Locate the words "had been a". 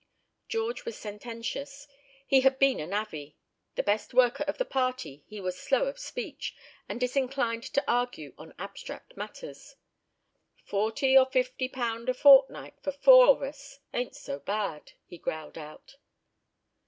2.41-2.87